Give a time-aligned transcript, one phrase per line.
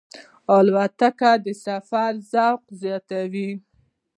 [0.55, 3.49] الوتکه د سفر ذوق زیاتوي.